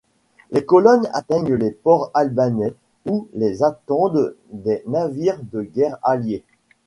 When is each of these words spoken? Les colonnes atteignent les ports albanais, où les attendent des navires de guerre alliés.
Les 0.49 0.65
colonnes 0.65 1.07
atteignent 1.13 1.53
les 1.53 1.69
ports 1.69 2.09
albanais, 2.15 2.73
où 3.05 3.27
les 3.35 3.61
attendent 3.61 4.35
des 4.51 4.81
navires 4.87 5.39
de 5.43 5.61
guerre 5.61 5.99
alliés. 6.01 6.43